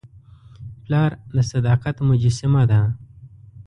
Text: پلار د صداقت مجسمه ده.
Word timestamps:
پلار 0.83 1.11
د 1.35 1.37
صداقت 1.51 1.95
مجسمه 2.09 2.63
ده. 2.71 2.81